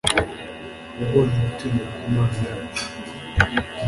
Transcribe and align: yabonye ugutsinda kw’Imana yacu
yabonye 0.97 1.35
ugutsinda 1.39 1.83
kw’Imana 1.93 2.37
yacu 2.47 2.85